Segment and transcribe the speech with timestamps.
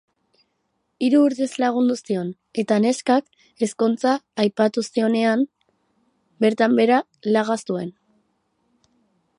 [1.07, 2.31] Hiru urtez lagundu zion,
[2.63, 5.45] eta neskak ezkontza aipatu zionean,
[6.47, 7.01] bertan behera
[7.37, 7.95] laga zuen.